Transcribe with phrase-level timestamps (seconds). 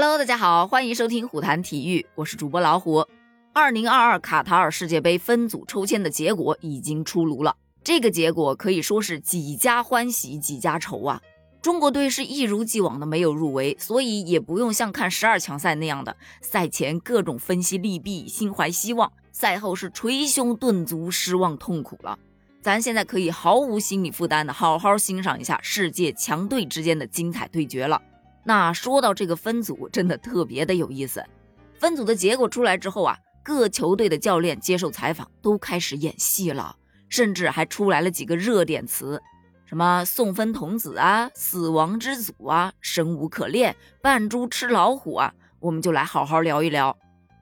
[0.00, 3.04] Hello，大家好，欢迎收听虎谈体育，我是主播老虎。
[3.52, 11.20] 二零二二卡塔尔世界杯分组抽签的结果已经出炉了，这个结果可以说是几家欢喜几家愁啊。
[11.60, 22.16] 中国队是一如既往的没有入围，所以也不用像看十二强赛那样的赛前各种分析利弊，心怀希望，赛后是捶胸顿足，失望痛苦了。
[22.62, 28.00] 咱现在可以毫无心理负担的好好欣赏一下世界强队之间的精彩对决了。
[28.48, 31.22] 那说到这个分组，真的特别的有意思。
[31.78, 36.74] 分组的结果出来之后啊，各球队的教练接受采访都开始演戏了，
[37.10, 39.20] 甚至还出来了几个热点词，
[39.66, 46.96] 什么送分童子啊、死亡之组啊、生无可恋、扮猪吃老虎啊，我们就来好好聊一聊。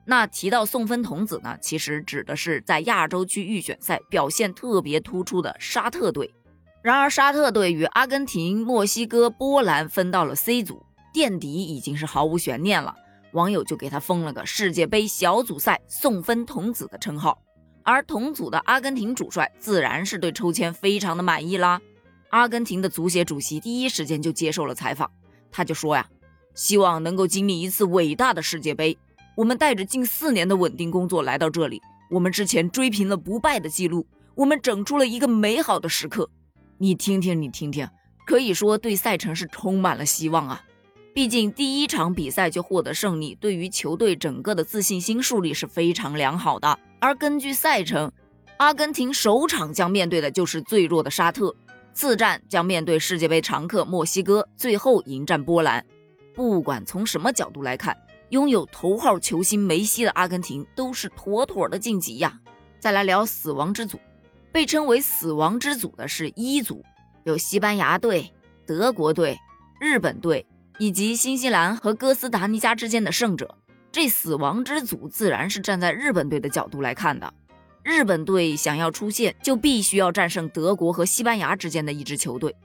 [0.07, 6.33] 那提到送分童子呢，其实指的是在亚洲区预选赛表现特别突出的沙特队。
[6.81, 10.83] 然而，沙特队与阿根廷、墨西哥、波兰分到了 C 组。
[11.13, 12.95] 垫底已经是毫无悬念了，
[13.33, 17.41] 网友就给他封了个世界杯小组赛送分童子的称号。
[17.83, 21.79] 而同组的阿根廷主帅自然是对抽签非常的满意啦。
[22.29, 25.09] 阿根廷的足协主席第一时间就接受了采访，
[25.49, 26.05] 他就说呀，
[26.53, 28.97] 希望能够经历一次伟大的世界杯。
[29.35, 36.29] 我们带着近四年的稳定工作来到这里，我们之前追平了不败的记录，我们整出了一个美好的时刻。
[36.79, 37.87] 你听听，你听听，
[38.25, 40.61] 可以说对赛程是充满了希望啊。
[41.17, 46.77] 毕竟第一场比赛就获得胜利，对于球队整个的自信心树立是非常良好的。
[46.99, 48.11] 而根据赛程，
[48.57, 51.55] 阿根廷首场将面对的就是最弱的沙特，
[51.91, 55.83] 次战将面对世界杯常客墨西哥，最后迎战波兰。
[56.35, 57.97] 不管从什么角度来看，
[58.29, 62.39] 拥有头号球星梅西的阿根廷都是妥妥的晋级呀。
[62.79, 63.99] 再来聊死亡之组，
[64.51, 66.85] 被称为死亡之组的是一组，
[67.23, 68.31] 有西班牙队、
[68.67, 69.35] 德国队、
[69.79, 70.45] 日本队。
[70.79, 73.57] 以及新西兰和哥斯达黎加之间的胜者，
[73.91, 77.33] 这死亡之组自然是站在日本队的角度来看的。
[77.83, 82.55] 日本队想要出线，就必须要战胜德国和西班牙之间的一支球队，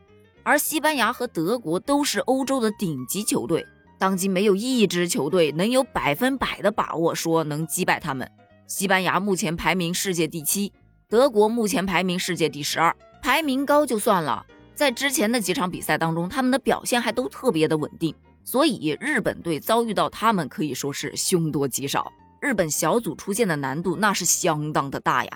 [0.42, 3.64] 而西班牙和德国都是欧洲的顶级球队，
[3.98, 8.30] 当今没有一支球队能有百分百的把握说能击败他们。
[8.66, 10.72] 西班牙目前排名世界第七，
[11.08, 14.44] 德国目前排名世界第十二，排名高就算了。
[14.82, 18.12] 在之前的几场比赛当中，他们的表现还都特别的稳定，
[18.42, 22.12] 所以日本队遭遇到他们可以说是凶多吉少。
[22.40, 25.30] 日本小组出线的难度那是相当的大呀。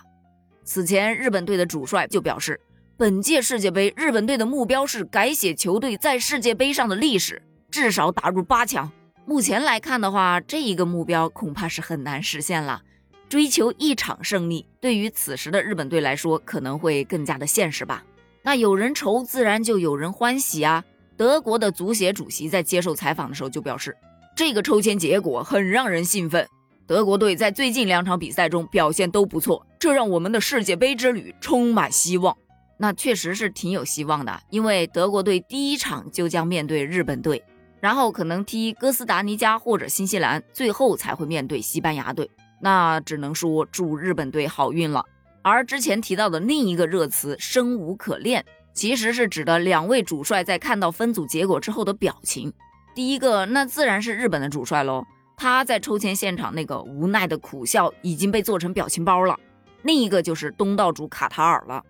[0.65, 2.61] 此前日本队的主帅就表示，
[2.97, 7.41] 本届世界杯日本队的目标是改写球队在世界杯上的历史，
[7.71, 8.91] 至少打入八强。
[9.27, 12.83] 目前来看的话，这一个目标恐怕是很难实现了。
[13.29, 18.03] 追求一场胜利，对于此时的日本队来说，可能会更加的现实吧。
[18.47, 20.85] 那有人愁，自然就有人欢喜啊！
[21.17, 23.97] 德国的足协主席在接受采访的时候就表示，
[24.37, 26.47] 这个抽签结果很让人兴奋。
[26.87, 32.37] 德国队在最近两场比赛中表现都不错，这让我们的世界杯之旅充满希望。
[32.79, 37.43] 那确实是挺有希望的，因为德国队第一场就将面对日本队，
[37.81, 42.31] 然后可能踢哥斯达黎加或者新西兰，最后才会面对西班牙队。
[42.61, 45.05] 那只能说祝日本队好运了。
[45.49, 52.53] 而之前提到的另一个热词“生无可恋”，其实是指的两位主帅在看到分组结果之后的表情。
[52.97, 55.05] 第一个，那自然是日本的主帅喽，
[55.37, 59.39] 他在抽签现场那个无奈的苦笑已经被做成表情包了。
[59.83, 61.81] 另一个就是东道主卡塔尔了，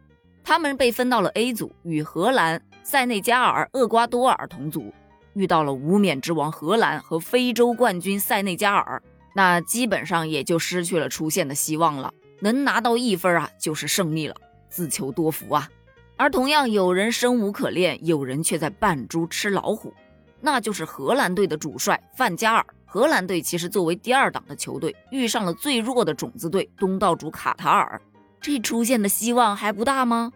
[0.44, 4.92] 他们被分到了 A 组，与荷兰、塞内加尔、厄瓜多尔同组，
[5.32, 9.02] 遇到了无冕之王荷兰和非洲冠军塞内加尔，
[9.34, 12.12] 那基本上也就失去了出线的希望了。
[12.40, 14.34] 能拿到一分啊，就是胜利了，
[14.68, 15.68] 自求多福啊。
[16.16, 19.92] 而同样有人生无可恋，有人却在扮猪吃老虎，
[20.40, 22.64] 那就是荷兰队的主帅范加尔。
[22.84, 28.00] 荷兰队其实作为第二档的球队，遇上了最弱的种子队东道主卡塔尔，
[28.40, 30.32] 这出现的希望还不大吗？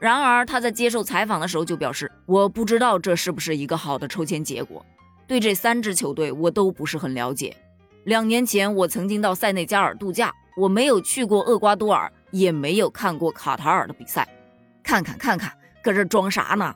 [0.00, 4.84] 然而他在接受采访的时候就表示，我不知道这是不是一个好的抽签结果，
[5.28, 7.54] 对这三支球队我都不是很了解。
[8.04, 10.34] 两年前我曾经到塞内加尔度假。
[10.56, 14.28] 我没有去过厄瓜多尔，也没有看过卡塔尔的比赛，
[14.82, 15.52] 看看看看，
[15.82, 16.74] 搁这装啥呢？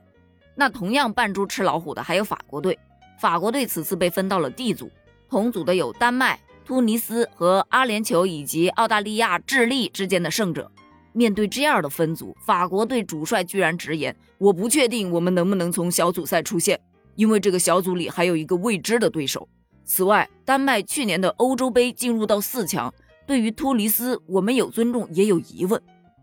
[0.55, 2.79] 那同样扮猪吃老虎的还有法国队，
[3.19, 4.91] 法国队此次被分到了 D 组，
[5.29, 10.70] 同组的有丹麦、突尼斯和阿联酋以及澳大利亚、智利之间的胜者。
[11.12, 16.81] 面对这样的分组，法国队主帅居然直言：“我不确定我们能不能从小组赛出线，
[17.15, 19.49] 因为这个小组里还有一个未知的对手。”
[19.85, 22.93] 此外，丹麦去年的欧洲杯进入到四强。
[23.26, 25.81] 对于突尼斯，我们有尊重，也有疑问。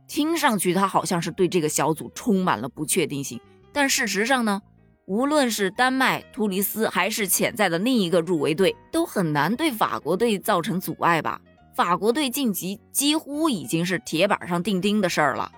[0.08, 3.40] 听上去他好像是对这个小组充满了不确定性，
[3.72, 4.62] 但事实上呢，
[5.06, 11.40] 无论是丹麦、突尼斯，还是潜在的另一个入围队，都很难对法国队造成阻碍吧？
[11.74, 15.50] 法国队晋级几乎已经是铁板上钉钉的事儿了。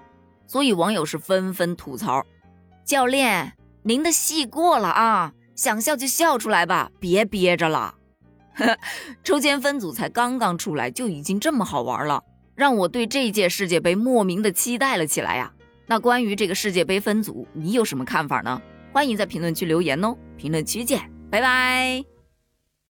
[0.45, 2.23] 所以网友是纷纷吐槽
[2.85, 7.95] ：“教练，您的戏过了啊，想笑就笑出来吧，别憋着了。”
[9.23, 12.23] 抽签分组才刚刚出来，就已经这么好玩了，
[12.55, 15.51] 让我对这届世界杯莫名的期待了起来呀！
[15.85, 18.61] 那关于这个世界杯分组，你有什么看法呢？
[18.91, 20.15] 欢迎在评论区留言哦！
[20.37, 22.12] 评论区见，拜拜。